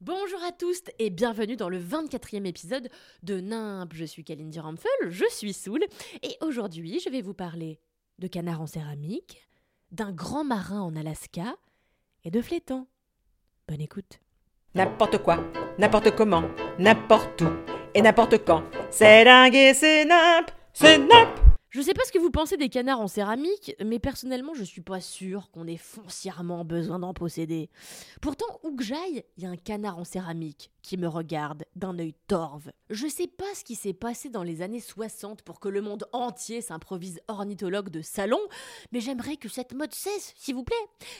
Bonjour 0.00 0.42
à 0.48 0.52
tous 0.52 0.80
et 0.98 1.10
bienvenue 1.10 1.56
dans 1.56 1.68
le 1.68 1.78
24e 1.78 2.46
épisode 2.46 2.88
de 3.22 3.38
Nimp. 3.38 3.92
Je 3.92 4.06
suis 4.06 4.24
Kalindi 4.24 4.58
Rampfel, 4.58 4.90
je 5.10 5.26
suis 5.28 5.52
Soul 5.52 5.84
et 6.22 6.38
aujourd'hui 6.40 7.00
je 7.04 7.10
vais 7.10 7.20
vous 7.20 7.34
parler 7.34 7.78
de 8.18 8.26
canards 8.26 8.62
en 8.62 8.66
céramique, 8.66 9.46
d'un 9.92 10.10
grand 10.10 10.42
marin 10.42 10.80
en 10.80 10.96
Alaska 10.96 11.54
et 12.24 12.30
de 12.30 12.40
flétans. 12.40 12.86
Bonne 13.68 13.82
écoute. 13.82 14.20
N'importe 14.74 15.18
quoi, 15.18 15.44
n'importe 15.78 16.16
comment, 16.16 16.44
n'importe 16.78 17.42
où 17.42 17.50
et 17.92 18.00
n'importe 18.00 18.42
quand. 18.42 18.62
C'est 18.90 19.24
dingue 19.24 19.54
et 19.54 19.74
c'est 19.74 20.06
nimp, 20.06 20.50
c'est 20.72 20.96
nimp. 20.96 21.49
Je 21.70 21.80
sais 21.80 21.94
pas 21.94 22.02
ce 22.04 22.10
que 22.10 22.18
vous 22.18 22.32
pensez 22.32 22.56
des 22.56 22.68
canards 22.68 23.00
en 23.00 23.06
céramique, 23.06 23.76
mais 23.84 24.00
personnellement, 24.00 24.54
je 24.54 24.64
suis 24.64 24.80
pas 24.80 25.00
sûre 25.00 25.52
qu'on 25.52 25.68
ait 25.68 25.76
foncièrement 25.76 26.64
besoin 26.64 26.98
d'en 26.98 27.14
posséder. 27.14 27.70
Pourtant, 28.20 28.58
où 28.64 28.74
que 28.74 28.82
j'aille, 28.82 29.24
il 29.36 29.44
y 29.44 29.46
a 29.46 29.50
un 29.50 29.56
canard 29.56 29.96
en 29.96 30.04
céramique 30.04 30.72
qui 30.82 30.96
me 30.96 31.08
regarde 31.08 31.64
d'un 31.76 31.98
œil 31.98 32.14
torve. 32.26 32.70
Je 32.88 33.06
sais 33.06 33.26
pas 33.26 33.54
ce 33.54 33.64
qui 33.64 33.74
s'est 33.74 33.92
passé 33.92 34.28
dans 34.28 34.42
les 34.42 34.62
années 34.62 34.80
60 34.80 35.42
pour 35.42 35.60
que 35.60 35.68
le 35.68 35.80
monde 35.80 36.06
entier 36.12 36.60
s'improvise 36.60 37.20
ornithologue 37.28 37.90
de 37.90 38.02
salon, 38.02 38.40
mais 38.92 39.00
j'aimerais 39.00 39.36
que 39.36 39.48
cette 39.48 39.74
mode 39.74 39.94
cesse, 39.94 40.32
s'il 40.36 40.54
vous 40.54 40.64
plaît. 40.64 40.76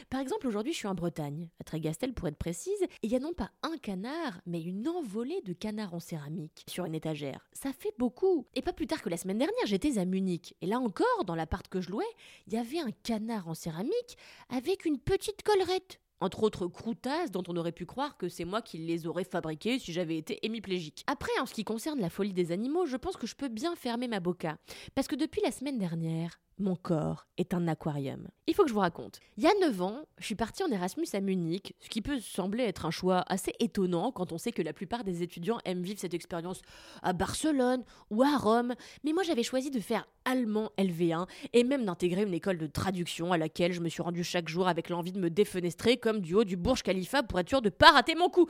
Par 0.09 0.21
exemple, 0.21 0.47
aujourd'hui, 0.47 0.73
je 0.73 0.79
suis 0.79 0.89
en 0.89 0.95
Bretagne, 0.95 1.49
à 1.61 1.65
Trégastel 1.65 2.13
pour 2.15 2.29
être 2.29 2.37
précise, 2.37 2.83
et 2.83 2.89
il 3.03 3.11
y 3.11 3.17
a 3.17 3.21
non 3.21 3.33
pas 3.33 3.51
un 3.63 3.77
canard, 3.77 4.41
mais 4.47 4.63
une 4.63 4.89
envolée 4.89 5.41
de 5.43 5.53
canards 5.53 5.95
en 5.95 6.01
céramique 6.01 6.65
sur 6.69 6.85
une 6.85 6.95
étagère. 6.95 7.49
Ça 7.53 7.73
fait 7.73 7.95
beaucoup. 7.99 8.47
Et 8.55 8.63
pas 8.63 8.73
plus 8.73 8.87
tard 8.87 9.03
que 9.03 9.09
la 9.09 9.17
semaine 9.17 9.39
dernière, 9.39 9.67
j'étais 9.67 9.99
à 9.99 10.05
Munich. 10.05 10.55
Et 10.61 10.67
là 10.67 10.79
encore, 10.79 11.25
dans 11.27 11.35
l'appart 11.35 11.67
que 11.69 11.81
je 11.81 11.91
louais, 11.91 12.05
il 12.47 12.55
y 12.55 12.59
avait 12.59 12.81
un 12.81 12.91
canard 12.91 13.49
en 13.49 13.55
céramique 13.55 14.17
avec 14.49 14.85
une 14.85 14.99
petite 14.99 15.43
collerette. 15.43 16.01
Entre 16.21 16.43
autres 16.43 16.67
croutasses 16.67 17.31
dont 17.31 17.43
on 17.49 17.57
aurait 17.57 17.73
pu 17.73 17.87
croire 17.87 18.17
que 18.19 18.29
c'est 18.29 18.45
moi 18.45 18.61
qui 18.61 18.79
les 18.79 19.07
aurais 19.07 19.25
fabriquées 19.25 19.79
si 19.79 19.93
j'avais 19.93 20.19
été 20.19 20.45
hémiplégique. 20.45 21.05
Après, 21.07 21.33
en 21.41 21.47
ce 21.47 21.55
qui 21.55 21.65
concerne 21.65 21.99
la 21.99 22.11
folie 22.11 22.35
des 22.35 22.53
animaux, 22.53 22.85
je 22.85 22.97
pense 22.97 23.17
que 23.17 23.27
je 23.27 23.35
peux 23.35 23.49
bien 23.49 23.75
fermer 23.75 24.07
ma 24.07 24.21
boca. 24.21 24.59
Parce 24.95 25.09
que 25.09 25.17
depuis 25.17 25.41
la 25.43 25.51
semaine 25.51 25.79
dernière, 25.79 26.39
mon 26.61 26.77
corps 26.77 27.27
est 27.37 27.55
un 27.55 27.67
aquarium. 27.69 28.29
Il 28.47 28.55
faut 28.55 28.63
que 28.63 28.69
je 28.69 28.75
vous 28.75 28.81
raconte. 28.81 29.21
Il 29.37 29.45
y 29.45 29.47
a 29.47 29.53
9 29.61 29.83
ans, 29.83 30.03
je 30.19 30.27
suis 30.27 30.35
partie 30.35 30.63
en 30.63 30.71
Erasmus 30.71 31.07
à 31.13 31.21
Munich, 31.21 31.75
ce 31.81 31.89
qui 31.89 32.03
peut 32.03 32.21
sembler 32.21 32.65
être 32.65 32.87
un 32.87 32.91
choix 32.91 33.25
assez 33.29 33.53
étonnant 33.61 34.13
quand 34.13 34.33
on 34.33 34.39
sait 34.39 34.53
que 34.53 34.63
la 34.63 34.73
plupart 34.73 35.05
des 35.05 35.23
étudiants 35.23 35.59
aiment 35.65 35.83
vivre 35.83 35.99
cette 35.99 36.15
expérience 36.15 36.63
à 37.03 37.13
Barcelone 37.13 37.85
ou 38.11 38.23
à 38.23 38.37
Rome. 38.37 38.75
Mais 39.05 39.13
moi 39.13 39.23
j'avais 39.23 39.43
choisi 39.43 39.71
de 39.71 39.81
faire 39.81 40.07
allemand 40.25 40.71
LV1 40.79 41.27
et 41.53 41.65
même 41.65 41.85
d'intégrer 41.85 42.23
une 42.23 42.35
école 42.35 42.59
de 42.59 42.67
traduction 42.67 43.33
à 43.33 43.39
laquelle 43.39 43.73
je 43.73 43.81
me 43.81 43.89
suis 43.89 44.03
rendue 44.03 44.25
chaque 44.25 44.49
jour 44.49 44.69
avec 44.69 44.89
l'envie 44.89 45.13
de 45.13 45.21
me 45.21 45.31
défenestrer 45.31 45.97
comme 45.97 46.21
du 46.21 46.35
haut 46.35 46.45
du 46.45 46.57
Burj 46.57 46.83
Khalifa 46.83 47.23
pour 47.23 47.41
être 47.41 47.49
sûr 47.49 47.63
de 47.63 47.71
pas 47.71 47.93
rater 47.93 48.15
mon 48.15 48.29
coup. 48.29 48.47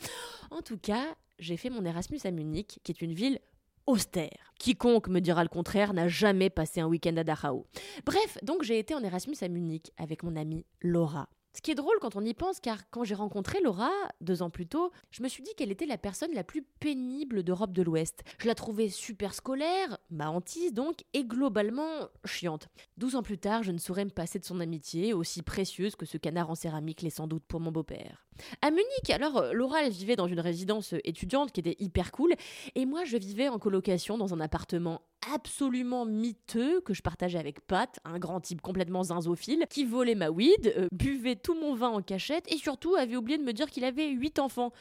En 0.50 0.62
tout 0.62 0.78
cas, 0.78 1.04
j'ai 1.38 1.56
fait 1.56 1.70
mon 1.70 1.84
Erasmus 1.84 2.20
à 2.24 2.30
Munich, 2.30 2.80
qui 2.82 2.92
est 2.92 3.02
une 3.02 3.14
ville 3.14 3.38
austère. 3.86 4.52
Quiconque 4.58 5.08
me 5.08 5.20
dira 5.20 5.42
le 5.42 5.48
contraire 5.48 5.94
n'a 5.94 6.08
jamais 6.08 6.50
passé 6.50 6.80
un 6.80 6.86
week-end 6.86 7.16
à 7.16 7.24
Dachau. 7.24 7.66
Bref, 8.04 8.38
donc 8.42 8.62
j'ai 8.62 8.78
été 8.78 8.94
en 8.94 9.02
Erasmus 9.02 9.36
à 9.40 9.48
Munich 9.48 9.90
avec 9.96 10.22
mon 10.22 10.36
amie 10.36 10.66
Laura. 10.82 11.28
Ce 11.52 11.60
qui 11.60 11.72
est 11.72 11.74
drôle 11.74 11.98
quand 12.00 12.14
on 12.14 12.24
y 12.24 12.32
pense, 12.32 12.60
car 12.60 12.88
quand 12.90 13.02
j'ai 13.02 13.16
rencontré 13.16 13.60
Laura, 13.60 13.90
deux 14.20 14.40
ans 14.42 14.50
plus 14.50 14.68
tôt, 14.68 14.92
je 15.10 15.22
me 15.22 15.28
suis 15.28 15.42
dit 15.42 15.50
qu'elle 15.56 15.72
était 15.72 15.86
la 15.86 15.98
personne 15.98 16.32
la 16.32 16.44
plus 16.44 16.62
pénible 16.62 17.42
d'Europe 17.42 17.72
de 17.72 17.82
l'Ouest. 17.82 18.22
Je 18.38 18.46
la 18.46 18.54
trouvais 18.54 18.88
super 18.88 19.34
scolaire, 19.34 19.98
ma 20.10 20.30
hantise 20.30 20.72
donc, 20.72 21.02
et 21.12 21.24
globalement 21.24 22.08
chiante. 22.24 22.68
Douze 22.98 23.16
ans 23.16 23.24
plus 23.24 23.38
tard, 23.38 23.64
je 23.64 23.72
ne 23.72 23.78
saurais 23.78 24.04
me 24.04 24.10
passer 24.10 24.38
de 24.38 24.44
son 24.44 24.60
amitié, 24.60 25.12
aussi 25.12 25.42
précieuse 25.42 25.96
que 25.96 26.06
ce 26.06 26.18
canard 26.18 26.50
en 26.50 26.54
céramique 26.54 27.02
l'est 27.02 27.10
sans 27.10 27.26
doute 27.26 27.44
pour 27.48 27.58
mon 27.58 27.72
beau-père. 27.72 28.28
À 28.62 28.70
Munich, 28.70 29.10
alors, 29.10 29.52
Laura, 29.52 29.84
elle 29.84 29.92
vivait 29.92 30.16
dans 30.16 30.26
une 30.26 30.40
résidence 30.40 30.94
étudiante 31.04 31.52
qui 31.52 31.60
était 31.60 31.76
hyper 31.78 32.12
cool, 32.12 32.34
et 32.74 32.86
moi, 32.86 33.04
je 33.04 33.16
vivais 33.16 33.48
en 33.48 33.58
colocation 33.58 34.18
dans 34.18 34.34
un 34.34 34.40
appartement 34.40 35.02
absolument 35.32 36.06
miteux 36.06 36.80
que 36.80 36.94
je 36.94 37.02
partageais 37.02 37.38
avec 37.38 37.60
Pat, 37.60 37.98
un 38.04 38.18
grand 38.18 38.40
type 38.40 38.60
complètement 38.60 39.04
zinzophile, 39.04 39.66
qui 39.68 39.84
volait 39.84 40.14
ma 40.14 40.30
weed, 40.30 40.72
euh, 40.76 40.88
buvait 40.92 41.36
tout 41.36 41.54
mon 41.54 41.74
vin 41.74 41.88
en 41.88 42.02
cachette 42.02 42.50
et 42.52 42.56
surtout 42.56 42.94
avait 42.96 43.16
oublié 43.16 43.38
de 43.38 43.44
me 43.44 43.52
dire 43.52 43.70
qu'il 43.70 43.84
avait 43.84 44.08
8 44.08 44.38
enfants. 44.38 44.72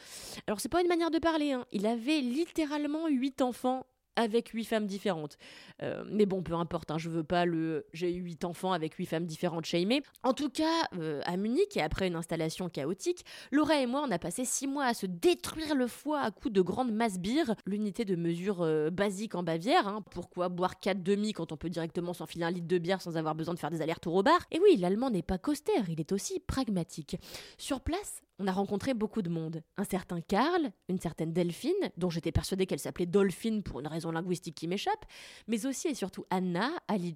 Alors 0.46 0.60
c'est 0.60 0.68
pas 0.68 0.80
une 0.80 0.88
manière 0.88 1.10
de 1.10 1.18
parler, 1.18 1.52
hein. 1.52 1.66
il 1.72 1.86
avait 1.86 2.20
littéralement 2.20 3.08
8 3.08 3.42
enfants 3.42 3.86
avec 4.16 4.48
huit 4.48 4.64
femmes 4.64 4.86
différentes. 4.86 5.36
Euh, 5.82 6.04
mais 6.10 6.26
bon, 6.26 6.42
peu 6.42 6.54
importe, 6.54 6.90
hein, 6.90 6.98
je 6.98 7.08
veux 7.08 7.24
pas 7.24 7.44
le 7.44 7.86
j'ai 7.92 8.12
eu 8.14 8.20
huit 8.20 8.44
enfants 8.44 8.72
avec 8.72 8.94
huit 8.94 9.06
femmes 9.06 9.26
différentes 9.26 9.64
shamer. 9.64 10.02
En 10.22 10.32
tout 10.32 10.50
cas, 10.50 10.88
euh, 10.98 11.20
à 11.24 11.36
Munich, 11.36 11.76
et 11.76 11.82
après 11.82 12.06
une 12.08 12.16
installation 12.16 12.68
chaotique, 12.68 13.24
Laura 13.50 13.80
et 13.80 13.86
moi, 13.86 14.04
on 14.06 14.10
a 14.10 14.18
passé 14.18 14.44
six 14.44 14.66
mois 14.66 14.84
à 14.84 14.94
se 14.94 15.06
détruire 15.06 15.74
le 15.74 15.86
foie 15.86 16.20
à 16.20 16.30
coups 16.30 16.52
de 16.52 16.60
grandes 16.60 16.92
masses 16.92 17.18
bière, 17.18 17.54
l'unité 17.66 18.04
de 18.04 18.16
mesure 18.16 18.62
euh, 18.62 18.90
basique 18.90 19.34
en 19.34 19.42
Bavière. 19.42 19.86
Hein. 19.86 20.04
Pourquoi 20.10 20.48
boire 20.48 20.80
quatre 20.80 21.02
demi 21.02 21.32
quand 21.32 21.52
on 21.52 21.56
peut 21.56 21.70
directement 21.70 22.12
s'enfiler 22.12 22.44
un 22.44 22.50
litre 22.50 22.68
de 22.68 22.78
bière 22.78 23.02
sans 23.02 23.16
avoir 23.16 23.34
besoin 23.34 23.54
de 23.54 23.58
faire 23.58 23.70
des 23.70 23.82
allers-retours 23.82 24.14
au 24.14 24.22
bar? 24.22 24.40
Et 24.50 24.60
oui, 24.60 24.76
l'allemand 24.76 25.10
n'est 25.10 25.22
pas 25.22 25.38
caustère, 25.38 25.88
il 25.88 26.00
est 26.00 26.12
aussi 26.12 26.40
pragmatique. 26.40 27.16
Sur 27.58 27.80
place, 27.80 28.22
on 28.40 28.46
a 28.46 28.52
rencontré 28.52 28.94
beaucoup 28.94 29.20
de 29.20 29.28
monde. 29.28 29.62
Un 29.76 29.84
certain 29.84 30.22
Karl, 30.22 30.70
une 30.88 30.98
certaine 30.98 31.32
Delphine, 31.32 31.72
dont 31.98 32.08
j'étais 32.08 32.32
persuadée 32.32 32.64
qu'elle 32.64 32.78
s'appelait 32.78 33.04
Dolphine 33.04 33.62
pour 33.62 33.80
une 33.80 33.86
raison 33.86 33.99
linguistique 34.08 34.54
qui 34.54 34.68
m'échappe, 34.68 35.04
mais 35.48 35.66
aussi 35.66 35.88
et 35.88 35.94
surtout 35.94 36.24
Anna, 36.30 36.70
Alice 36.88 37.10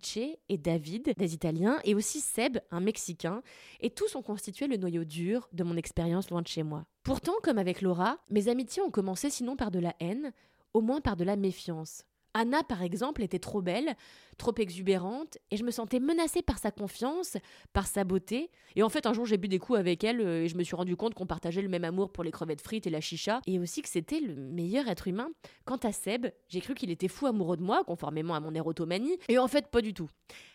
et 0.48 0.58
David, 0.58 1.14
des 1.16 1.34
Italiens, 1.34 1.78
et 1.84 1.94
aussi 1.94 2.20
Seb, 2.20 2.58
un 2.70 2.80
Mexicain, 2.80 3.42
et 3.80 3.90
tous 3.90 4.16
ont 4.16 4.22
constitué 4.22 4.66
le 4.66 4.76
noyau 4.76 5.04
dur 5.04 5.48
de 5.52 5.64
mon 5.64 5.76
expérience 5.76 6.30
loin 6.30 6.42
de 6.42 6.48
chez 6.48 6.62
moi. 6.62 6.84
Pourtant, 7.02 7.34
comme 7.42 7.58
avec 7.58 7.80
Laura, 7.80 8.18
mes 8.28 8.48
amitiés 8.48 8.82
ont 8.82 8.90
commencé 8.90 9.30
sinon 9.30 9.56
par 9.56 9.70
de 9.70 9.78
la 9.78 9.94
haine, 10.00 10.32
au 10.74 10.80
moins 10.80 11.00
par 11.00 11.16
de 11.16 11.24
la 11.24 11.36
méfiance. 11.36 12.04
Anna, 12.34 12.64
par 12.64 12.82
exemple, 12.82 13.22
était 13.22 13.38
trop 13.38 13.62
belle, 13.62 13.96
trop 14.38 14.54
exubérante, 14.58 15.38
et 15.52 15.56
je 15.56 15.62
me 15.62 15.70
sentais 15.70 16.00
menacée 16.00 16.42
par 16.42 16.58
sa 16.58 16.72
confiance, 16.72 17.36
par 17.72 17.86
sa 17.86 18.02
beauté. 18.02 18.50
Et 18.74 18.82
en 18.82 18.88
fait, 18.88 19.06
un 19.06 19.12
jour, 19.12 19.24
j'ai 19.24 19.36
bu 19.36 19.46
des 19.46 19.60
coups 19.60 19.78
avec 19.78 20.02
elle, 20.02 20.20
euh, 20.20 20.42
et 20.42 20.48
je 20.48 20.56
me 20.56 20.64
suis 20.64 20.74
rendu 20.74 20.96
compte 20.96 21.14
qu'on 21.14 21.26
partageait 21.26 21.62
le 21.62 21.68
même 21.68 21.84
amour 21.84 22.10
pour 22.10 22.24
les 22.24 22.32
crevettes 22.32 22.60
frites 22.60 22.86
et 22.88 22.90
la 22.90 23.00
chicha, 23.00 23.40
et 23.46 23.58
aussi 23.60 23.82
que 23.82 23.88
c'était 23.88 24.20
le 24.20 24.34
meilleur 24.34 24.88
être 24.88 25.06
humain. 25.06 25.30
Quant 25.64 25.76
à 25.76 25.92
Seb, 25.92 26.26
j'ai 26.48 26.60
cru 26.60 26.74
qu'il 26.74 26.90
était 26.90 27.08
fou 27.08 27.26
amoureux 27.26 27.56
de 27.56 27.62
moi, 27.62 27.84
conformément 27.84 28.34
à 28.34 28.40
mon 28.40 28.52
érotomanie, 28.52 29.16
et 29.28 29.38
en 29.38 29.46
fait, 29.46 29.68
pas 29.68 29.80
du 29.80 29.94
tout. 29.94 30.10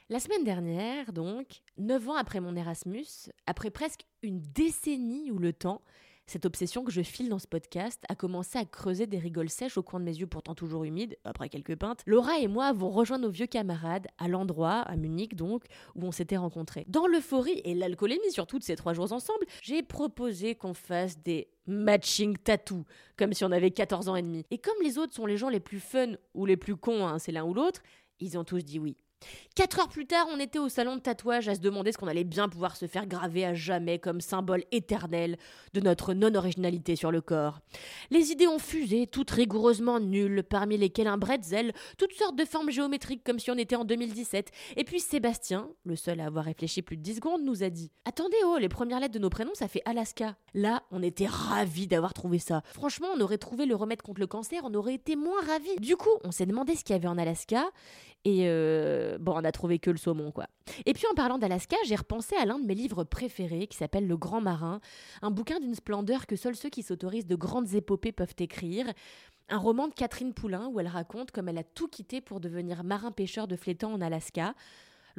La 0.09 0.19
semaine 0.19 0.43
dernière, 0.43 1.13
donc, 1.13 1.61
neuf 1.77 2.09
ans 2.09 2.15
après 2.15 2.41
mon 2.41 2.55
Erasmus, 2.55 3.29
après 3.45 3.69
presque 3.69 4.05
une 4.21 4.41
décennie 4.41 5.31
où 5.31 5.37
le 5.37 5.53
temps 5.53 5.81
cette 6.29 6.45
obsession 6.45 6.83
que 6.83 6.91
je 6.91 7.01
file 7.01 7.27
dans 7.27 7.39
ce 7.39 7.47
podcast 7.47 8.03
a 8.07 8.13
commencé 8.13 8.59
à 8.59 8.65
creuser 8.65 9.07
des 9.07 9.17
rigoles 9.17 9.49
sèches 9.49 9.77
au 9.77 9.83
coin 9.83 9.99
de 9.99 10.05
mes 10.05 10.15
yeux 10.15 10.27
pourtant 10.27 10.53
toujours 10.53 10.83
humides, 10.83 11.17
après 11.23 11.49
quelques 11.49 11.75
pintes. 11.75 12.03
Laura 12.05 12.37
et 12.37 12.47
moi 12.47 12.65
avons 12.65 12.89
rejoint 12.89 13.17
nos 13.17 13.31
vieux 13.31 13.47
camarades 13.47 14.07
à 14.19 14.27
l'endroit, 14.27 14.81
à 14.81 14.95
Munich 14.95 15.35
donc, 15.35 15.63
où 15.95 16.05
on 16.05 16.11
s'était 16.11 16.37
rencontrés. 16.37 16.85
Dans 16.87 17.07
l'euphorie 17.07 17.61
et 17.65 17.73
l'alcoolémie 17.73 18.31
surtout 18.31 18.59
de 18.59 18.63
ces 18.63 18.75
trois 18.75 18.93
jours 18.93 19.11
ensemble, 19.11 19.45
j'ai 19.63 19.81
proposé 19.81 20.53
qu'on 20.53 20.75
fasse 20.75 21.17
des 21.17 21.49
matching 21.65 22.37
tattoo, 22.37 22.85
comme 23.17 23.33
si 23.33 23.43
on 23.43 23.51
avait 23.51 23.71
14 23.71 24.07
ans 24.07 24.15
et 24.15 24.21
demi. 24.21 24.45
Et 24.51 24.59
comme 24.59 24.81
les 24.83 24.99
autres 24.99 25.15
sont 25.15 25.25
les 25.25 25.37
gens 25.37 25.49
les 25.49 25.59
plus 25.59 25.79
fun 25.79 26.13
ou 26.35 26.45
les 26.45 26.57
plus 26.57 26.75
cons, 26.75 27.07
hein, 27.07 27.17
c'est 27.17 27.31
l'un 27.31 27.43
ou 27.43 27.55
l'autre, 27.55 27.81
ils 28.19 28.37
ont 28.37 28.43
tous 28.43 28.63
dit 28.63 28.77
oui. 28.77 28.97
Quatre 29.59 29.79
heures 29.79 29.89
plus 29.89 30.05
tard, 30.05 30.25
on 30.31 30.39
était 30.39 30.57
au 30.57 30.69
salon 30.69 30.95
de 30.95 31.01
tatouage 31.01 31.49
à 31.49 31.55
se 31.55 31.59
demander 31.59 31.91
ce 31.91 31.97
qu'on 31.97 32.07
allait 32.07 32.23
bien 32.23 32.47
pouvoir 32.47 32.77
se 32.77 32.87
faire 32.87 33.05
graver 33.05 33.43
à 33.45 33.53
jamais 33.53 33.99
comme 33.99 34.21
symbole 34.21 34.63
éternel 34.71 35.37
de 35.73 35.81
notre 35.81 36.13
non-originalité 36.13 36.95
sur 36.95 37.11
le 37.11 37.19
corps. 37.19 37.59
Les 38.09 38.31
idées 38.31 38.47
ont 38.47 38.57
fusé, 38.57 39.05
toutes 39.05 39.31
rigoureusement 39.31 39.99
nulles, 39.99 40.43
parmi 40.43 40.77
lesquelles 40.77 41.07
un 41.07 41.17
bretzel, 41.17 41.73
toutes 41.97 42.13
sortes 42.13 42.37
de 42.37 42.45
formes 42.45 42.71
géométriques 42.71 43.23
comme 43.25 43.37
si 43.37 43.51
on 43.51 43.57
était 43.57 43.75
en 43.75 43.83
2017. 43.83 44.49
Et 44.77 44.85
puis 44.85 45.01
Sébastien, 45.01 45.67
le 45.83 45.97
seul 45.97 46.21
à 46.21 46.27
avoir 46.27 46.45
réfléchi 46.45 46.81
plus 46.81 46.95
de 46.95 47.01
10 47.01 47.15
secondes, 47.15 47.43
nous 47.43 47.61
a 47.61 47.69
dit 47.69 47.91
Attendez, 48.05 48.37
oh, 48.45 48.57
les 48.59 48.69
premières 48.69 49.01
lettres 49.01 49.15
de 49.15 49.19
nos 49.19 49.29
prénoms, 49.29 49.55
ça 49.55 49.67
fait 49.67 49.81
Alaska. 49.83 50.37
Là, 50.53 50.83
on 50.91 51.03
était 51.03 51.27
ravis 51.27 51.87
d'avoir 51.87 52.13
trouvé 52.13 52.39
ça. 52.39 52.61
Franchement, 52.73 53.07
on 53.13 53.19
aurait 53.19 53.37
trouvé 53.37 53.65
le 53.65 53.75
remède 53.75 54.01
contre 54.01 54.21
le 54.21 54.27
cancer, 54.27 54.61
on 54.63 54.73
aurait 54.73 54.95
été 54.95 55.17
moins 55.17 55.41
ravis. 55.45 55.75
Du 55.81 55.97
coup, 55.97 56.17
on 56.23 56.31
s'est 56.31 56.45
demandé 56.45 56.75
ce 56.77 56.85
qu'il 56.85 56.95
y 56.95 56.99
avait 56.99 57.09
en 57.09 57.17
Alaska, 57.17 57.69
et. 58.23 58.43
Euh 58.47 59.08
bon, 59.17 59.33
on 59.35 59.43
a 59.43 59.51
trouvé 59.51 59.79
que 59.79 59.89
le 59.89 59.97
saumon, 59.97 60.31
quoi. 60.31 60.47
Et 60.85 60.93
puis 60.93 61.05
en 61.11 61.15
parlant 61.15 61.37
d'Alaska, 61.37 61.77
j'ai 61.85 61.95
repensé 61.95 62.35
à 62.35 62.45
l'un 62.45 62.59
de 62.59 62.65
mes 62.65 62.75
livres 62.75 63.03
préférés 63.03 63.67
qui 63.67 63.77
s'appelle 63.77 64.07
Le 64.07 64.17
Grand 64.17 64.41
Marin, 64.41 64.79
un 65.21 65.31
bouquin 65.31 65.59
d'une 65.59 65.75
splendeur 65.75 66.27
que 66.27 66.35
seuls 66.35 66.55
ceux 66.55 66.69
qui 66.69 66.83
s'autorisent 66.83 67.27
de 67.27 67.35
grandes 67.35 67.73
épopées 67.73 68.11
peuvent 68.11 68.35
écrire. 68.39 68.85
Un 69.49 69.57
roman 69.57 69.87
de 69.87 69.93
Catherine 69.93 70.33
Poulain 70.33 70.67
où 70.67 70.79
elle 70.79 70.87
raconte 70.87 71.31
comme 71.31 71.49
elle 71.49 71.57
a 71.57 71.63
tout 71.63 71.87
quitté 71.87 72.21
pour 72.21 72.39
devenir 72.39 72.83
marin-pêcheur 72.83 73.47
de 73.47 73.55
flétan 73.55 73.91
en 73.91 74.01
Alaska 74.01 74.53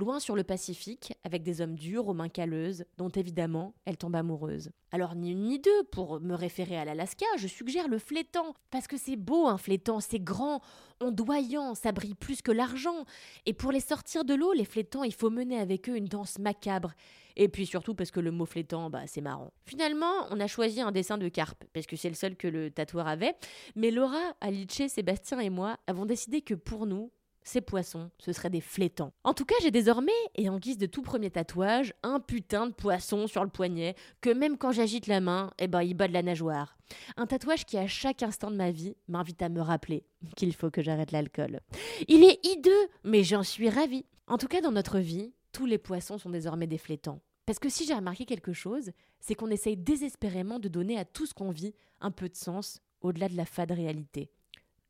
loin 0.00 0.19
sur 0.19 0.35
le 0.35 0.43
Pacifique, 0.43 1.12
avec 1.23 1.44
des 1.44 1.61
hommes 1.61 1.76
durs 1.76 2.08
aux 2.08 2.14
mains 2.14 2.29
calleuses, 2.29 2.85
dont 2.99 3.11
évidemment 3.11 3.75
elle 3.85 3.97
tombe 3.97 4.17
amoureuse. 4.17 4.70
Alors 4.91 5.14
ni 5.14 5.31
une 5.31 5.44
ni 5.44 5.61
deux, 5.61 5.85
pour 5.93 6.20
me 6.20 6.35
référer 6.35 6.76
à 6.76 6.85
l'Alaska, 6.85 7.26
je 7.37 7.47
suggère 7.47 7.87
le 7.87 7.99
flétan, 7.99 8.55
parce 8.70 8.88
que 8.88 8.97
c'est 8.97 9.14
beau 9.14 9.47
un 9.47 9.58
flétan, 9.58 10.00
c'est 10.00 10.19
grand, 10.19 10.61
ondoyant, 11.00 11.76
ça 11.76 11.93
brille 11.93 12.17
plus 12.17 12.43
que 12.43 12.50
l'argent, 12.50 13.05
et 13.47 13.52
pour 13.52 13.70
les 13.70 13.81
sortir 13.81 14.25
de 14.25 14.35
l'eau, 14.35 14.52
les 14.52 14.64
flétans, 14.64 15.05
il 15.05 15.14
faut 15.14 15.31
mener 15.31 15.58
avec 15.58 15.88
eux 15.88 15.97
une 15.97 16.06
danse 16.06 16.38
macabre. 16.41 16.93
Et 17.37 17.49
puis 17.49 17.64
surtout 17.64 17.94
parce 17.94 18.11
que 18.11 18.20
le 18.20 18.32
mot 18.32 18.44
flétan, 18.44 18.91
bah, 18.91 19.06
c'est 19.06 19.20
marrant. 19.20 19.52
Finalement, 19.64 20.26
on 20.31 20.41
a 20.41 20.49
choisi 20.49 20.81
un 20.81 20.91
dessin 20.91 21.19
de 21.19 21.29
carpe, 21.29 21.64
parce 21.73 21.87
que 21.87 21.94
c'est 21.94 22.08
le 22.08 22.17
seul 22.17 22.37
que 22.37 22.49
le 22.49 22.70
tatoueur 22.70 23.06
avait. 23.06 23.35
Mais 23.76 23.91
Laura, 23.91 24.35
Alice, 24.41 24.88
Sébastien 24.88 25.38
et 25.38 25.50
moi 25.50 25.76
avons 25.87 26.06
décidé 26.06 26.41
que 26.43 26.55
pour 26.55 26.87
nous, 26.87 27.12
ces 27.43 27.61
poissons, 27.61 28.11
ce 28.19 28.33
seraient 28.33 28.51
des 28.51 28.61
flétans. 28.61 29.13
En 29.25 29.35
tout 29.35 29.45
cas, 29.45 29.55
j'ai 29.63 29.71
désormais, 29.71 30.13
et 30.35 30.49
en 30.49 30.59
guise 30.59 30.79
de 30.79 30.87
tout 30.87 31.03
premier 31.03 31.31
tatouage, 31.31 31.95
un 32.03 32.21
putain 32.21 32.67
de 32.67 32.73
poisson 32.73 33.27
sur 33.27 33.43
le 33.43 33.51
poignet, 33.51 33.95
que 34.21 34.31
même 34.31 34.59
quand 34.59 34.73
j'agite 34.73 35.07
la 35.07 35.21
main, 35.21 35.53
eh 35.59 35.67
ben, 35.67 35.83
il 35.83 35.95
bat 35.95 36.09
de 36.09 36.13
la 36.13 36.23
nageoire. 36.23 36.77
Un 37.17 37.27
tatouage 37.27 37.65
qui, 37.65 37.79
à 37.79 37.87
chaque 37.87 38.23
instant 38.23 38.51
de 38.51 38.57
ma 38.57 38.71
vie, 38.71 38.97
m'invite 39.09 39.43
à 39.43 39.49
me 39.49 39.61
rappeler 39.61 40.05
qu'il 40.37 40.55
faut 40.55 40.71
que 40.71 40.83
j'arrête 40.83 41.13
l'alcool. 41.13 41.61
Il 42.09 42.25
est 42.25 42.45
hideux, 42.45 42.89
mais 43.05 43.25
j'en 43.25 43.43
suis 43.43 43.71
ravie. 43.71 44.05
En 44.27 44.39
tout 44.39 44.49
cas, 44.49 44.61
dans 44.61 44.73
notre 44.73 44.99
vie, 44.99 45.33
tous 45.53 45.67
les 45.67 45.79
poissons 45.79 46.19
sont 46.19 46.31
désormais 46.31 46.67
des 46.67 46.79
flétans. 46.79 47.21
Parce 47.47 47.59
que 47.59 47.69
si 47.69 47.85
j'ai 47.85 47.95
remarqué 47.95 48.27
quelque 48.27 48.53
chose, 48.53 48.91
c'est 49.19 49.35
qu'on 49.35 49.51
essaye 49.51 49.77
désespérément 49.77 50.59
de 50.59 50.69
donner 50.69 50.99
à 50.99 51.05
tout 51.05 51.27
ce 51.27 51.35
qu'on 51.35 51.51
vit 51.51 51.75
un 52.01 52.11
peu 52.11 52.29
de 52.29 52.37
sens 52.37 52.81
au-delà 53.01 53.29
de 53.29 53.37
la 53.37 53.45
fade 53.45 53.73
réalité. 53.73 54.31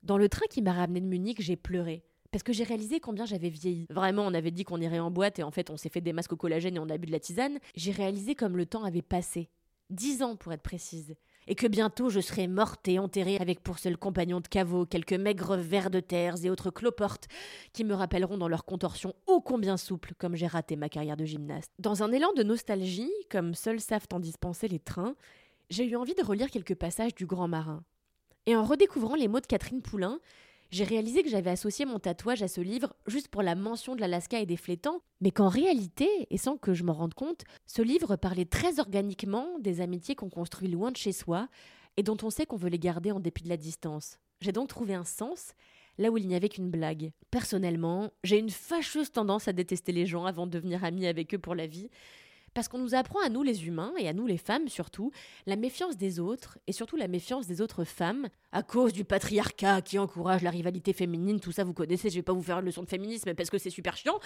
Dans 0.02 0.18
le 0.18 0.28
train 0.28 0.46
qui 0.50 0.62
m'a 0.62 0.72
ramené 0.72 1.00
de 1.00 1.06
Munich, 1.06 1.40
j'ai 1.40 1.56
pleuré 1.56 2.04
parce 2.30 2.42
que 2.42 2.52
j'ai 2.52 2.64
réalisé 2.64 3.00
combien 3.00 3.24
j'avais 3.24 3.48
vieilli. 3.48 3.86
Vraiment, 3.90 4.26
on 4.26 4.34
avait 4.34 4.50
dit 4.50 4.64
qu'on 4.64 4.80
irait 4.80 4.98
en 4.98 5.10
boîte 5.10 5.38
et 5.38 5.42
en 5.42 5.50
fait, 5.50 5.70
on 5.70 5.76
s'est 5.76 5.88
fait 5.88 6.00
des 6.00 6.12
masques 6.12 6.32
au 6.32 6.36
collagène 6.36 6.76
et 6.76 6.78
on 6.78 6.88
a 6.88 6.98
bu 6.98 7.06
de 7.06 7.12
la 7.12 7.20
tisane. 7.20 7.58
J'ai 7.74 7.92
réalisé 7.92 8.34
comme 8.34 8.56
le 8.56 8.66
temps 8.66 8.84
avait 8.84 9.02
passé. 9.02 9.48
Dix 9.90 10.22
ans 10.22 10.36
pour 10.36 10.52
être 10.52 10.62
précise. 10.62 11.16
Et 11.48 11.56
que 11.56 11.66
bientôt 11.66 12.10
je 12.10 12.20
serai 12.20 12.46
morte 12.46 12.86
et 12.86 13.00
enterrée 13.00 13.38
avec 13.38 13.60
pour 13.60 13.80
seul 13.80 13.96
compagnon 13.96 14.40
de 14.40 14.46
caveau 14.46 14.86
quelques 14.86 15.14
maigres 15.14 15.56
vers 15.56 15.90
de 15.90 15.98
terre 15.98 16.36
et 16.44 16.50
autres 16.50 16.70
cloportes 16.70 17.26
qui 17.72 17.82
me 17.82 17.94
rappelleront 17.94 18.38
dans 18.38 18.46
leur 18.46 18.64
contorsion 18.64 19.14
ô 19.26 19.40
combien 19.40 19.76
souple 19.76 20.12
comme 20.16 20.36
j'ai 20.36 20.46
raté 20.46 20.76
ma 20.76 20.88
carrière 20.88 21.16
de 21.16 21.24
gymnaste. 21.24 21.72
Dans 21.80 22.04
un 22.04 22.12
élan 22.12 22.32
de 22.34 22.44
nostalgie, 22.44 23.10
comme 23.30 23.54
seuls 23.54 23.80
savent 23.80 24.06
en 24.12 24.20
dispenser 24.20 24.68
les 24.68 24.78
trains, 24.78 25.16
j'ai 25.70 25.84
eu 25.86 25.96
envie 25.96 26.14
de 26.14 26.22
relire 26.22 26.50
quelques 26.50 26.76
passages 26.76 27.14
du 27.14 27.26
Grand 27.26 27.48
Marin. 27.48 27.82
Et 28.46 28.54
en 28.54 28.64
redécouvrant 28.64 29.16
les 29.16 29.28
mots 29.28 29.40
de 29.40 29.46
Catherine 29.46 29.82
Poulain, 29.82 30.20
j'ai 30.70 30.84
réalisé 30.84 31.22
que 31.22 31.28
j'avais 31.28 31.50
associé 31.50 31.84
mon 31.84 31.98
tatouage 31.98 32.42
à 32.42 32.48
ce 32.48 32.60
livre 32.60 32.94
juste 33.06 33.28
pour 33.28 33.42
la 33.42 33.54
mention 33.54 33.94
de 33.94 34.00
l'Alaska 34.00 34.38
et 34.38 34.46
des 34.46 34.56
flétans, 34.56 35.00
mais 35.20 35.30
qu'en 35.30 35.48
réalité, 35.48 36.08
et 36.30 36.38
sans 36.38 36.56
que 36.56 36.74
je 36.74 36.84
m'en 36.84 36.92
rende 36.92 37.14
compte, 37.14 37.42
ce 37.66 37.82
livre 37.82 38.16
parlait 38.16 38.44
très 38.44 38.78
organiquement 38.78 39.58
des 39.58 39.80
amitiés 39.80 40.14
qu'on 40.14 40.30
construit 40.30 40.68
loin 40.68 40.92
de 40.92 40.96
chez 40.96 41.12
soi 41.12 41.48
et 41.96 42.02
dont 42.02 42.16
on 42.22 42.30
sait 42.30 42.46
qu'on 42.46 42.56
veut 42.56 42.68
les 42.68 42.78
garder 42.78 43.10
en 43.10 43.20
dépit 43.20 43.42
de 43.42 43.48
la 43.48 43.56
distance. 43.56 44.18
J'ai 44.40 44.52
donc 44.52 44.68
trouvé 44.68 44.94
un 44.94 45.04
sens 45.04 45.54
là 45.98 46.10
où 46.10 46.16
il 46.16 46.26
n'y 46.26 46.34
avait 46.34 46.48
qu'une 46.48 46.70
blague. 46.70 47.12
Personnellement, 47.30 48.10
j'ai 48.24 48.38
une 48.38 48.50
fâcheuse 48.50 49.10
tendance 49.10 49.48
à 49.48 49.52
détester 49.52 49.92
les 49.92 50.06
gens 50.06 50.24
avant 50.24 50.46
de 50.46 50.52
devenir 50.52 50.84
amie 50.84 51.06
avec 51.06 51.34
eux 51.34 51.38
pour 51.38 51.54
la 51.54 51.66
vie, 51.66 51.90
parce 52.54 52.68
qu'on 52.68 52.78
nous 52.78 52.94
apprend 52.94 53.20
à 53.20 53.28
nous 53.28 53.42
les 53.42 53.66
humains, 53.66 53.92
et 53.98 54.08
à 54.08 54.12
nous 54.12 54.26
les 54.26 54.38
femmes 54.38 54.68
surtout, 54.68 55.12
la 55.46 55.56
méfiance 55.56 55.96
des 55.96 56.18
autres, 56.20 56.58
et 56.66 56.72
surtout 56.72 56.96
la 56.96 57.08
méfiance 57.08 57.46
des 57.46 57.60
autres 57.60 57.84
femmes, 57.84 58.28
à 58.52 58.62
cause 58.62 58.92
du 58.92 59.04
patriarcat 59.04 59.82
qui 59.82 59.98
encourage 59.98 60.42
la 60.42 60.50
rivalité 60.50 60.92
féminine, 60.92 61.40
tout 61.40 61.52
ça 61.52 61.64
vous 61.64 61.74
connaissez, 61.74 62.10
je 62.10 62.16
vais 62.16 62.22
pas 62.22 62.32
vous 62.32 62.42
faire 62.42 62.58
une 62.58 62.66
leçon 62.66 62.82
de 62.82 62.88
féminisme 62.88 63.34
parce 63.34 63.50
que 63.50 63.58
c'est 63.58 63.70
super 63.70 63.96
chiant. 63.96 64.18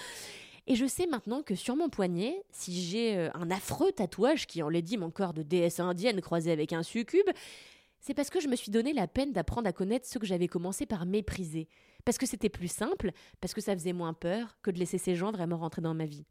Et 0.67 0.77
je 0.77 0.87
sais 0.87 1.07
maintenant 1.07 1.43
que 1.43 1.55
sur 1.55 1.77
mon 1.77 1.91
poignet, 1.91 2.43
si 2.51 2.83
j'ai 2.83 3.17
euh, 3.17 3.31
un 3.35 3.51
affreux 3.51 3.93
tatouage 3.93 4.47
qui 4.47 4.63
enlaidit 4.63 4.97
mon 4.97 5.11
corps 5.11 5.35
de 5.35 5.43
déesse 5.43 5.79
indienne 5.79 6.23
croisé 6.23 6.51
avec 6.51 6.73
un 6.73 6.83
succube, 6.83 7.29
c'est 8.01 8.15
parce 8.15 8.31
que 8.31 8.41
je 8.41 8.49
me 8.49 8.57
suis 8.57 8.71
donné 8.71 8.93
la 8.93 9.07
peine 9.07 9.33
d'apprendre 9.33 9.69
à 9.69 9.73
connaître 9.73 10.07
ceux 10.07 10.21
que 10.21 10.27
j'avais 10.27 10.49
commencé 10.49 10.87
par 10.87 11.05
mépriser. 11.05 11.69
Parce 12.05 12.19
que 12.19 12.27
c'était 12.27 12.51
plus 12.51 12.69
simple, 12.69 13.13
parce 13.41 13.55
que 13.55 13.61
ça 13.61 13.75
faisait 13.75 13.93
moins 13.93 14.13
peur 14.15 14.59
que 14.63 14.71
de 14.71 14.79
laisser 14.79 14.99
ces 14.99 15.17
gens 15.17 15.33
vraiment 15.33 15.57
rentrer 15.57 15.81
dans 15.81 15.95
ma 15.95 16.05
vie. 16.05 16.27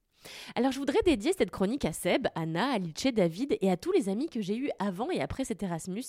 Alors 0.56 0.72
je 0.72 0.80
voudrais 0.80 1.02
dédier 1.06 1.34
cette 1.38 1.52
chronique 1.52 1.86
à 1.86 1.94
Seb, 1.94 2.28
Anna, 2.36 2.74
Alice, 2.74 3.08
David 3.14 3.58
et 3.62 3.72
à 3.72 3.78
tous 3.78 3.92
les 3.92 4.10
amis 4.10 4.30
que 4.30 4.42
j'ai 4.42 4.58
eus 4.58 4.70
avant 4.80 5.10
et 5.12 5.22
après 5.22 5.46
cet 5.46 5.64
Erasmus 5.64 6.04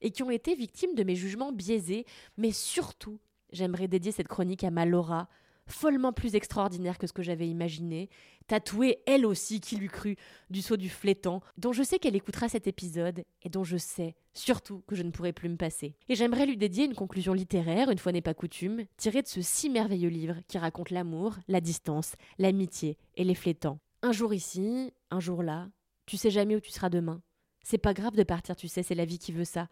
et 0.00 0.10
qui 0.10 0.22
ont 0.22 0.30
été 0.30 0.54
victimes 0.54 0.94
de 0.94 1.04
mes 1.04 1.16
jugements 1.16 1.52
biaisés, 1.52 2.06
mais 2.36 2.52
surtout, 2.52 3.18
j'aimerais 3.52 3.88
dédier 3.88 4.12
cette 4.12 4.28
chronique 4.28 4.64
à 4.64 4.70
ma 4.70 4.84
Laura, 4.84 5.28
follement 5.72 6.12
plus 6.12 6.34
extraordinaire 6.34 6.98
que 6.98 7.06
ce 7.06 7.12
que 7.12 7.22
j'avais 7.22 7.48
imaginé, 7.48 8.08
tatouée 8.46 9.02
elle 9.06 9.26
aussi, 9.26 9.60
qui 9.60 9.76
lui 9.76 9.88
crut, 9.88 10.18
du 10.50 10.62
saut 10.62 10.76
du 10.76 10.88
flétan, 10.88 11.40
dont 11.56 11.72
je 11.72 11.82
sais 11.82 11.98
qu'elle 11.98 12.16
écoutera 12.16 12.48
cet 12.48 12.66
épisode 12.66 13.24
et 13.42 13.48
dont 13.48 13.64
je 13.64 13.76
sais 13.76 14.14
surtout 14.34 14.82
que 14.86 14.94
je 14.94 15.02
ne 15.02 15.10
pourrai 15.10 15.32
plus 15.32 15.48
me 15.48 15.56
passer. 15.56 15.94
Et 16.08 16.14
j'aimerais 16.14 16.46
lui 16.46 16.56
dédier 16.56 16.84
une 16.84 16.94
conclusion 16.94 17.32
littéraire, 17.32 17.90
une 17.90 17.98
fois 17.98 18.12
n'est 18.12 18.20
pas 18.20 18.34
coutume, 18.34 18.84
tirée 18.96 19.22
de 19.22 19.28
ce 19.28 19.42
si 19.42 19.70
merveilleux 19.70 20.08
livre 20.08 20.36
qui 20.48 20.58
raconte 20.58 20.90
l'amour, 20.90 21.36
la 21.48 21.60
distance, 21.60 22.14
l'amitié 22.38 22.96
et 23.16 23.24
les 23.24 23.34
flétans. 23.34 23.78
Un 24.02 24.12
jour 24.12 24.32
ici, 24.32 24.92
un 25.10 25.20
jour 25.20 25.42
là, 25.42 25.68
tu 26.06 26.16
sais 26.16 26.30
jamais 26.30 26.56
où 26.56 26.60
tu 26.60 26.70
seras 26.70 26.88
demain. 26.88 27.22
C'est 27.62 27.78
pas 27.78 27.94
grave 27.94 28.16
de 28.16 28.22
partir, 28.22 28.56
tu 28.56 28.68
sais, 28.68 28.82
c'est 28.82 28.94
la 28.94 29.04
vie 29.04 29.18
qui 29.18 29.32
veut 29.32 29.44
ça. 29.44 29.68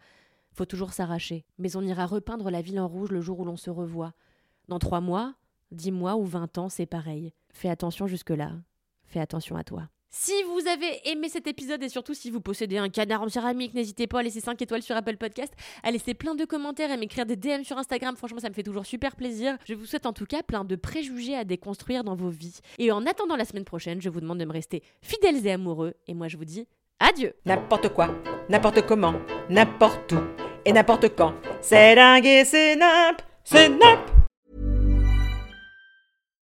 Faut 0.53 0.65
toujours 0.65 0.93
s'arracher, 0.93 1.45
mais 1.57 1.75
on 1.75 1.81
ira 1.81 2.05
repeindre 2.05 2.49
la 2.49 2.61
ville 2.61 2.79
en 2.79 2.87
rouge 2.87 3.11
le 3.11 3.21
jour 3.21 3.39
où 3.39 3.45
l'on 3.45 3.57
se 3.57 3.69
revoit. 3.69 4.13
Dans 4.67 4.79
trois 4.79 5.01
mois, 5.01 5.35
dix 5.71 5.91
mois 5.91 6.15
ou 6.15 6.23
vingt 6.23 6.57
ans, 6.57 6.69
c'est 6.69 6.85
pareil. 6.85 7.33
Fais 7.53 7.69
attention 7.69 8.07
jusque-là. 8.07 8.51
Fais 9.05 9.19
attention 9.19 9.55
à 9.55 9.63
toi. 9.63 9.89
Si 10.11 10.31
vous 10.43 10.67
avez 10.67 11.07
aimé 11.07 11.29
cet 11.29 11.45
épisode 11.45 11.83
et 11.83 11.89
surtout 11.89 12.15
si 12.15 12.31
vous 12.31 12.41
possédez 12.41 12.79
un 12.79 12.89
canard 12.89 13.21
en 13.21 13.29
céramique, 13.29 13.75
n'hésitez 13.75 14.07
pas 14.07 14.19
à 14.19 14.23
laisser 14.23 14.39
5 14.39 14.59
étoiles 14.59 14.81
sur 14.81 14.95
Apple 14.95 15.17
Podcast, 15.17 15.53
à 15.83 15.91
laisser 15.91 16.15
plein 16.15 16.33
de 16.33 16.45
commentaires 16.45 16.89
et 16.89 16.97
m'écrire 16.97 17.27
des 17.27 17.35
DM 17.35 17.63
sur 17.63 17.77
Instagram. 17.77 18.15
Franchement, 18.15 18.39
ça 18.39 18.49
me 18.49 18.55
fait 18.55 18.63
toujours 18.63 18.87
super 18.87 19.15
plaisir. 19.15 19.55
Je 19.67 19.75
vous 19.75 19.85
souhaite 19.85 20.07
en 20.07 20.13
tout 20.13 20.25
cas 20.25 20.41
plein 20.41 20.65
de 20.65 20.75
préjugés 20.75 21.35
à 21.35 21.43
déconstruire 21.43 22.03
dans 22.03 22.15
vos 22.15 22.29
vies. 22.29 22.59
Et 22.79 22.91
en 22.91 23.05
attendant 23.05 23.35
la 23.35 23.45
semaine 23.45 23.65
prochaine, 23.65 24.01
je 24.01 24.09
vous 24.09 24.19
demande 24.19 24.39
de 24.39 24.45
me 24.45 24.51
rester 24.51 24.81
fidèles 25.03 25.45
et 25.45 25.51
amoureux. 25.51 25.93
Et 26.07 26.15
moi, 26.15 26.27
je 26.27 26.37
vous 26.37 26.45
dis 26.45 26.67
adieu. 26.99 27.33
N'importe 27.45 27.89
quoi, 27.89 28.09
n'importe 28.49 28.85
comment, 28.87 29.13
n'importe 29.47 30.13
où 30.13 30.21
et 30.65 30.73
n'importe 30.73 31.15
quand. 31.15 31.35
C'est 31.61 31.93
dingue 31.95 32.25
et 32.25 32.45
c'est 32.45 32.75
nimp, 32.75 33.21
c'est 33.43 33.69
nimp. 33.69 34.08